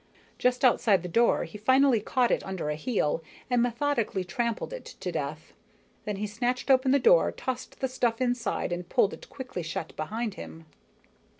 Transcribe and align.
Just 0.39 0.65
outside 0.65 1.03
the 1.03 1.07
door, 1.07 1.43
he 1.43 1.59
finally 1.59 1.99
caught 2.01 2.31
it 2.31 2.43
under 2.43 2.71
a 2.71 2.75
heel 2.75 3.23
and 3.51 3.61
methodically 3.61 4.23
trampled 4.23 4.73
it 4.73 4.83
to 4.83 5.11
death. 5.11 5.53
Then 6.05 6.15
he 6.15 6.25
snatched 6.25 6.71
open 6.71 6.89
the 6.89 6.97
door, 6.97 7.31
tossed 7.31 7.81
the 7.81 7.87
stuff 7.87 8.19
inside, 8.19 8.71
and 8.71 8.89
pulled 8.89 9.13
it 9.13 9.29
quickly 9.29 9.61
shut 9.61 9.95
behind 9.95 10.33
him. 10.33 10.65